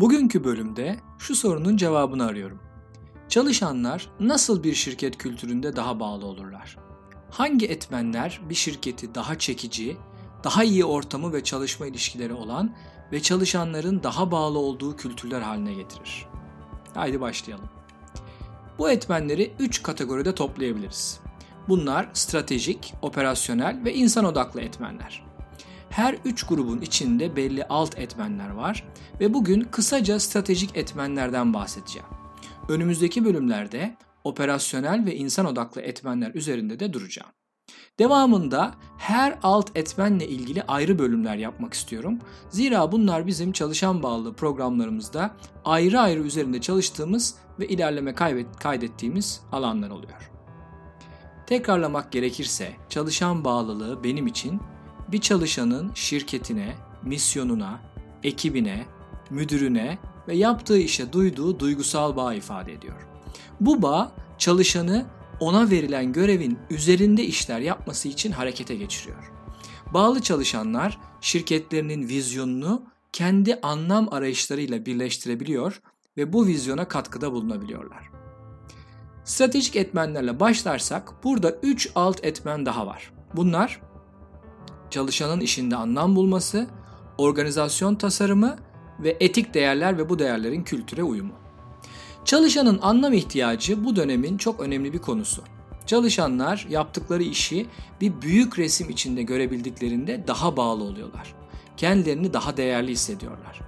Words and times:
Bugünkü 0.00 0.44
bölümde 0.44 0.96
şu 1.18 1.34
sorunun 1.34 1.76
cevabını 1.76 2.26
arıyorum. 2.26 2.60
Çalışanlar 3.28 4.10
nasıl 4.20 4.62
bir 4.62 4.74
şirket 4.74 5.18
kültüründe 5.18 5.76
daha 5.76 6.00
bağlı 6.00 6.26
olurlar? 6.26 6.76
Hangi 7.30 7.66
etmenler 7.66 8.40
bir 8.48 8.54
şirketi 8.54 9.14
daha 9.14 9.38
çekici, 9.38 9.96
daha 10.44 10.64
iyi 10.64 10.84
ortamı 10.84 11.32
ve 11.32 11.44
çalışma 11.44 11.86
ilişkileri 11.86 12.32
olan 12.32 12.74
ve 13.12 13.22
çalışanların 13.22 14.02
daha 14.02 14.30
bağlı 14.30 14.58
olduğu 14.58 14.96
kültürler 14.96 15.40
haline 15.40 15.74
getirir? 15.74 16.26
Haydi 16.94 17.20
başlayalım. 17.20 17.68
Bu 18.78 18.90
etmenleri 18.90 19.52
3 19.58 19.82
kategoride 19.82 20.34
toplayabiliriz. 20.34 21.20
Bunlar 21.68 22.08
stratejik, 22.12 22.94
operasyonel 23.02 23.84
ve 23.84 23.94
insan 23.94 24.24
odaklı 24.24 24.60
etmenler. 24.60 25.25
Her 25.96 26.16
üç 26.24 26.42
grubun 26.42 26.80
içinde 26.80 27.36
belli 27.36 27.64
alt 27.64 27.98
etmenler 27.98 28.50
var 28.50 28.84
ve 29.20 29.34
bugün 29.34 29.60
kısaca 29.60 30.20
stratejik 30.20 30.76
etmenlerden 30.76 31.54
bahsedeceğim. 31.54 32.08
Önümüzdeki 32.68 33.24
bölümlerde 33.24 33.96
operasyonel 34.24 35.04
ve 35.06 35.16
insan 35.16 35.46
odaklı 35.46 35.80
etmenler 35.80 36.34
üzerinde 36.34 36.80
de 36.80 36.92
duracağım. 36.92 37.30
Devamında 37.98 38.74
her 38.98 39.38
alt 39.42 39.76
etmenle 39.76 40.28
ilgili 40.28 40.62
ayrı 40.62 40.98
bölümler 40.98 41.36
yapmak 41.36 41.74
istiyorum. 41.74 42.18
Zira 42.50 42.92
bunlar 42.92 43.26
bizim 43.26 43.52
çalışan 43.52 44.02
bağlı 44.02 44.34
programlarımızda 44.34 45.36
ayrı 45.64 46.00
ayrı 46.00 46.20
üzerinde 46.20 46.60
çalıştığımız 46.60 47.34
ve 47.58 47.68
ilerleme 47.68 48.14
kaydettiğimiz 48.58 49.40
alanlar 49.52 49.90
oluyor. 49.90 50.30
Tekrarlamak 51.46 52.12
gerekirse 52.12 52.72
çalışan 52.88 53.44
bağlılığı 53.44 54.04
benim 54.04 54.26
için 54.26 54.60
bir 55.12 55.20
çalışanın 55.20 55.92
şirketine, 55.94 56.76
misyonuna, 57.02 57.80
ekibine, 58.22 58.86
müdürüne 59.30 59.98
ve 60.28 60.34
yaptığı 60.34 60.78
işe 60.78 61.12
duyduğu 61.12 61.60
duygusal 61.60 62.16
bağ 62.16 62.34
ifade 62.34 62.72
ediyor. 62.72 63.06
Bu 63.60 63.82
bağ 63.82 64.12
çalışanı 64.38 65.06
ona 65.40 65.70
verilen 65.70 66.12
görevin 66.12 66.58
üzerinde 66.70 67.24
işler 67.24 67.60
yapması 67.60 68.08
için 68.08 68.32
harekete 68.32 68.74
geçiriyor. 68.74 69.32
Bağlı 69.94 70.22
çalışanlar 70.22 70.98
şirketlerinin 71.20 72.08
vizyonunu 72.08 72.82
kendi 73.12 73.60
anlam 73.60 74.12
arayışlarıyla 74.12 74.86
birleştirebiliyor 74.86 75.80
ve 76.16 76.32
bu 76.32 76.46
vizyona 76.46 76.88
katkıda 76.88 77.32
bulunabiliyorlar. 77.32 78.10
Stratejik 79.24 79.76
etmenlerle 79.76 80.40
başlarsak 80.40 81.24
burada 81.24 81.50
3 81.50 81.90
alt 81.94 82.24
etmen 82.24 82.66
daha 82.66 82.86
var. 82.86 83.12
Bunlar 83.34 83.80
çalışanın 84.96 85.40
işinde 85.40 85.76
anlam 85.76 86.16
bulması, 86.16 86.66
organizasyon 87.18 87.94
tasarımı 87.94 88.56
ve 89.00 89.16
etik 89.20 89.54
değerler 89.54 89.98
ve 89.98 90.08
bu 90.08 90.18
değerlerin 90.18 90.62
kültüre 90.62 91.02
uyumu. 91.02 91.32
Çalışanın 92.24 92.78
anlam 92.82 93.12
ihtiyacı 93.12 93.84
bu 93.84 93.96
dönemin 93.96 94.38
çok 94.38 94.60
önemli 94.60 94.92
bir 94.92 94.98
konusu. 94.98 95.42
Çalışanlar 95.86 96.66
yaptıkları 96.70 97.22
işi 97.22 97.66
bir 98.00 98.22
büyük 98.22 98.58
resim 98.58 98.90
içinde 98.90 99.22
görebildiklerinde 99.22 100.24
daha 100.26 100.56
bağlı 100.56 100.84
oluyorlar. 100.84 101.34
Kendilerini 101.76 102.32
daha 102.32 102.56
değerli 102.56 102.92
hissediyorlar. 102.92 103.60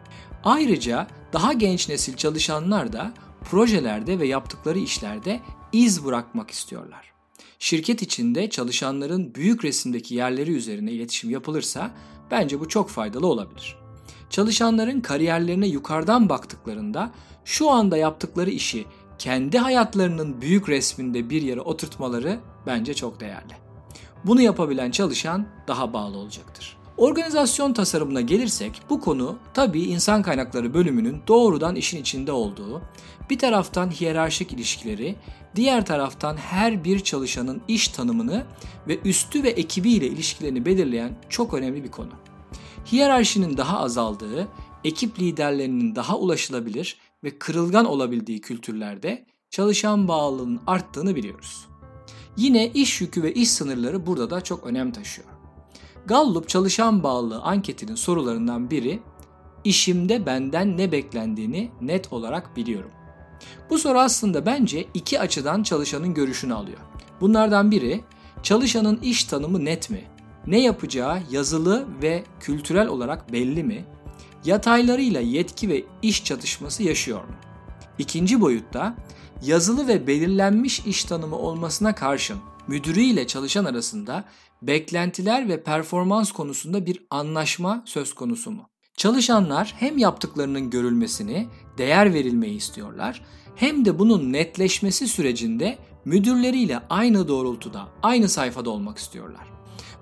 Ayrıca 0.44 1.06
daha 1.32 1.52
genç 1.52 1.88
nesil 1.88 2.16
çalışanlar 2.16 2.92
da 2.92 3.12
projelerde 3.50 4.18
ve 4.18 4.26
yaptıkları 4.26 4.78
işlerde 4.78 5.40
iz 5.72 6.04
bırakmak 6.04 6.50
istiyorlar. 6.50 7.17
Şirket 7.58 8.02
içinde 8.02 8.50
çalışanların 8.50 9.34
büyük 9.34 9.64
resimdeki 9.64 10.14
yerleri 10.14 10.52
üzerine 10.52 10.92
iletişim 10.92 11.30
yapılırsa 11.30 11.90
bence 12.30 12.60
bu 12.60 12.68
çok 12.68 12.90
faydalı 12.90 13.26
olabilir. 13.26 13.76
Çalışanların 14.30 15.00
kariyerlerine 15.00 15.66
yukarıdan 15.66 16.28
baktıklarında 16.28 17.12
şu 17.44 17.70
anda 17.70 17.96
yaptıkları 17.96 18.50
işi 18.50 18.84
kendi 19.18 19.58
hayatlarının 19.58 20.40
büyük 20.40 20.68
resminde 20.68 21.30
bir 21.30 21.42
yere 21.42 21.60
oturtmaları 21.60 22.40
bence 22.66 22.94
çok 22.94 23.20
değerli. 23.20 23.52
Bunu 24.24 24.40
yapabilen 24.42 24.90
çalışan 24.90 25.46
daha 25.68 25.92
bağlı 25.92 26.16
olacaktır. 26.16 26.76
Organizasyon 26.98 27.72
tasarımına 27.72 28.20
gelirsek 28.20 28.82
bu 28.90 29.00
konu 29.00 29.38
tabii 29.54 29.82
insan 29.82 30.22
kaynakları 30.22 30.74
bölümünün 30.74 31.22
doğrudan 31.28 31.76
işin 31.76 32.00
içinde 32.00 32.32
olduğu, 32.32 32.82
bir 33.30 33.38
taraftan 33.38 33.90
hiyerarşik 33.90 34.52
ilişkileri, 34.52 35.16
diğer 35.56 35.86
taraftan 35.86 36.36
her 36.36 36.84
bir 36.84 37.00
çalışanın 37.00 37.62
iş 37.68 37.88
tanımını 37.88 38.44
ve 38.88 38.98
üstü 39.04 39.42
ve 39.42 39.48
ekibiyle 39.48 40.06
ilişkilerini 40.06 40.66
belirleyen 40.66 41.18
çok 41.28 41.54
önemli 41.54 41.84
bir 41.84 41.90
konu. 41.90 42.12
Hiyerarşinin 42.92 43.56
daha 43.56 43.78
azaldığı, 43.78 44.48
ekip 44.84 45.18
liderlerinin 45.18 45.94
daha 45.94 46.18
ulaşılabilir 46.18 46.98
ve 47.24 47.38
kırılgan 47.38 47.84
olabildiği 47.84 48.40
kültürlerde 48.40 49.26
çalışan 49.50 50.08
bağlılığının 50.08 50.60
arttığını 50.66 51.16
biliyoruz. 51.16 51.66
Yine 52.36 52.68
iş 52.68 53.00
yükü 53.00 53.22
ve 53.22 53.34
iş 53.34 53.50
sınırları 53.50 54.06
burada 54.06 54.30
da 54.30 54.40
çok 54.40 54.66
önem 54.66 54.92
taşıyor. 54.92 55.37
Gallup 56.08 56.48
çalışan 56.48 57.02
bağlılığı 57.02 57.42
anketinin 57.42 57.94
sorularından 57.94 58.70
biri 58.70 59.00
işimde 59.64 60.26
benden 60.26 60.76
ne 60.76 60.92
beklendiğini 60.92 61.70
net 61.80 62.12
olarak 62.12 62.56
biliyorum. 62.56 62.90
Bu 63.70 63.78
soru 63.78 63.98
aslında 63.98 64.46
bence 64.46 64.86
iki 64.94 65.20
açıdan 65.20 65.62
çalışanın 65.62 66.14
görüşünü 66.14 66.54
alıyor. 66.54 66.78
Bunlardan 67.20 67.70
biri 67.70 68.04
çalışanın 68.42 68.96
iş 69.02 69.24
tanımı 69.24 69.64
net 69.64 69.90
mi? 69.90 70.04
Ne 70.46 70.60
yapacağı 70.60 71.22
yazılı 71.30 71.86
ve 72.02 72.24
kültürel 72.40 72.86
olarak 72.88 73.32
belli 73.32 73.64
mi? 73.64 73.84
Yataylarıyla 74.44 75.20
yetki 75.20 75.68
ve 75.68 75.84
iş 76.02 76.24
çatışması 76.24 76.82
yaşıyor 76.82 77.20
mu? 77.20 77.34
İkinci 77.98 78.40
boyutta 78.40 78.96
yazılı 79.42 79.88
ve 79.88 80.06
belirlenmiş 80.06 80.80
iş 80.80 81.04
tanımı 81.04 81.36
olmasına 81.36 81.94
karşın 81.94 82.38
müdürüyle 82.68 83.26
çalışan 83.26 83.64
arasında 83.64 84.24
beklentiler 84.62 85.48
ve 85.48 85.62
performans 85.62 86.32
konusunda 86.32 86.86
bir 86.86 87.06
anlaşma 87.10 87.82
söz 87.86 88.14
konusu 88.14 88.50
mu? 88.50 88.68
Çalışanlar 88.96 89.74
hem 89.78 89.98
yaptıklarının 89.98 90.70
görülmesini, 90.70 91.48
değer 91.78 92.14
verilmeyi 92.14 92.56
istiyorlar 92.56 93.22
hem 93.56 93.84
de 93.84 93.98
bunun 93.98 94.32
netleşmesi 94.32 95.08
sürecinde 95.08 95.78
müdürleriyle 96.04 96.80
aynı 96.90 97.28
doğrultuda, 97.28 97.88
aynı 98.02 98.28
sayfada 98.28 98.70
olmak 98.70 98.98
istiyorlar. 98.98 99.48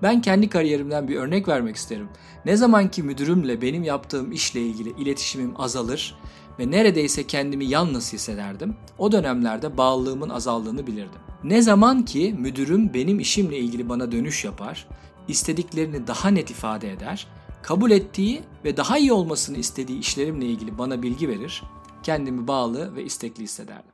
Ben 0.03 0.23
kendi 0.23 0.49
kariyerimden 0.49 1.09
bir 1.09 1.17
örnek 1.17 1.49
vermek 1.49 1.77
isterim. 1.77 2.09
Ne 2.45 2.57
zaman 2.57 2.91
ki 2.91 3.03
müdürümle 3.03 3.63
benim 3.63 3.85
yaptığım 3.85 4.33
işle 4.33 4.61
ilgili 4.61 5.03
iletişimim 5.03 5.61
azalır 5.61 6.19
ve 6.59 6.71
neredeyse 6.71 7.27
kendimi 7.27 7.65
yalnız 7.65 8.13
hissederdim, 8.13 8.77
o 8.99 9.13
dönemlerde 9.13 9.77
bağlılığımın 9.77 10.29
azaldığını 10.29 10.87
bilirdim. 10.87 11.21
Ne 11.47 11.63
zaman 11.63 12.05
ki 12.05 12.35
müdürüm 12.39 12.95
benim 12.95 13.21
işimle 13.21 13.59
ilgili 13.59 13.89
bana 13.89 14.13
dönüş 14.13 14.45
yapar, 14.45 14.87
istediklerini 15.29 16.07
daha 16.07 16.29
net 16.29 16.51
ifade 16.51 16.93
eder, 16.93 17.27
kabul 17.63 17.91
ettiği 17.91 18.43
ve 18.65 18.77
daha 18.77 18.99
iyi 18.99 19.13
olmasını 19.13 19.57
istediği 19.57 19.99
işlerimle 19.99 20.47
ilgili 20.47 20.79
bana 20.79 21.03
bilgi 21.03 21.29
verir, 21.29 21.63
kendimi 22.03 22.49
bağlı 22.49 22.97
ve 22.97 23.05
istekli 23.05 23.43
hissederdim. 23.43 23.93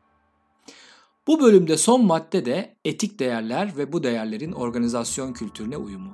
Bu 1.27 1.41
bölümde 1.41 1.77
son 1.77 2.05
madde 2.05 2.45
de 2.45 2.77
etik 2.85 3.19
değerler 3.19 3.77
ve 3.77 3.93
bu 3.93 4.03
değerlerin 4.03 4.53
organizasyon 4.53 5.33
kültürüne 5.33 5.77
uyumu. 5.77 6.11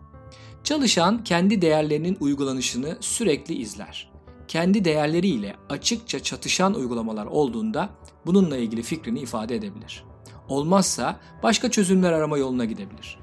Çalışan 0.64 1.24
kendi 1.24 1.62
değerlerinin 1.62 2.16
uygulanışını 2.20 2.96
sürekli 3.00 3.54
izler. 3.54 4.10
Kendi 4.48 4.84
değerleriyle 4.84 5.56
açıkça 5.68 6.22
çatışan 6.22 6.74
uygulamalar 6.74 7.26
olduğunda 7.26 7.90
bununla 8.26 8.56
ilgili 8.56 8.82
fikrini 8.82 9.20
ifade 9.20 9.56
edebilir. 9.56 10.04
Olmazsa 10.48 11.20
başka 11.42 11.70
çözümler 11.70 12.12
arama 12.12 12.38
yoluna 12.38 12.64
gidebilir. 12.64 13.18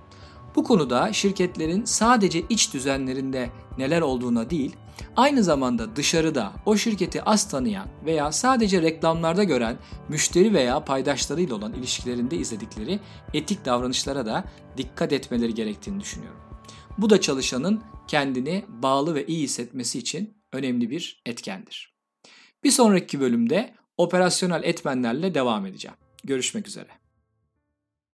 Bu 0.56 0.63
konuda 0.63 1.13
şirketlerin 1.13 1.86
sadece 1.86 2.41
iç 2.50 2.74
düzenlerinde 2.74 3.50
neler 3.78 4.02
olduğuna 4.02 4.50
değil, 4.50 4.75
aynı 5.16 5.44
zamanda 5.44 5.96
dışarıda 5.96 6.53
o 6.66 6.78
şirketi 6.78 7.24
az 7.24 7.50
tanıyan 7.50 7.88
veya 8.06 8.31
sadece 8.31 8.81
reklamlarda 8.81 9.44
gören 9.44 9.77
müşteri 10.10 10.54
veya 10.54 10.86
paydaşlarıyla 10.86 11.56
olan 11.56 11.74
ilişkilerinde 11.74 12.38
izledikleri 12.38 13.00
etik 13.33 13.66
davranışlara 13.66 14.25
da 14.25 14.44
dikkat 14.77 15.13
etmeleri 15.13 15.54
gerektiğini 15.54 16.00
düşünüyorum. 16.00 16.42
Bu 16.98 17.10
da 17.10 17.22
çalışanın 17.22 17.81
kendini 18.07 18.66
bağlı 18.69 19.16
ve 19.16 19.25
iyi 19.25 19.44
hissetmesi 19.44 20.00
için 20.00 20.38
önemli 20.54 20.89
bir 20.89 21.22
etkendir. 21.25 21.95
Bir 22.63 22.72
sonraki 22.72 23.19
bölümde 23.19 23.74
operasyonel 23.98 24.63
etmenlerle 24.63 25.33
devam 25.33 25.66
edeceğim. 25.66 25.98
Görüşmek 26.24 26.68
üzere. 26.68 27.05